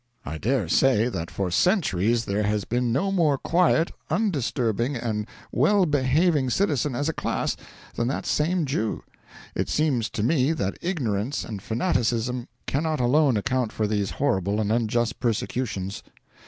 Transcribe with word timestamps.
I 0.25 0.39
dare 0.39 0.67
say 0.67 1.09
that 1.09 1.29
for 1.29 1.51
centuries 1.51 2.25
there 2.25 2.41
has 2.41 2.65
been 2.65 2.91
no 2.91 3.11
more 3.11 3.37
quiet, 3.37 3.91
undisturbing, 4.09 4.95
and 4.95 5.27
well 5.51 5.85
behaving 5.85 6.49
citizen, 6.49 6.95
as 6.95 7.07
a 7.07 7.13
class, 7.13 7.55
than 7.93 8.07
that 8.07 8.25
same 8.25 8.65
Jew. 8.65 9.03
It 9.53 9.69
seems 9.69 10.09
to 10.09 10.23
me 10.23 10.53
that 10.53 10.79
ignorance 10.81 11.45
and 11.45 11.61
fanaticism 11.61 12.47
cannot 12.65 12.99
alone 12.99 13.37
account 13.37 13.71
for 13.71 13.85
these 13.85 14.09
horrible 14.17 14.59
and 14.59 14.71
unjust 14.71 15.19
persecutions. 15.19 16.01